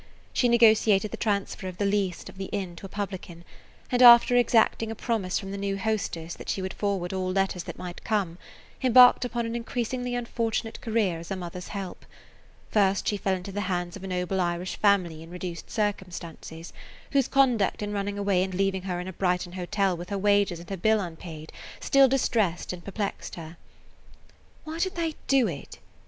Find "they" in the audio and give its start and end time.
24.95-25.13